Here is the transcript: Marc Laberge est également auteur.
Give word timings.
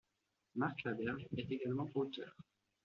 Marc 0.55 0.83
Laberge 0.85 1.27
est 1.37 1.51
également 1.51 1.87
auteur. 1.93 2.35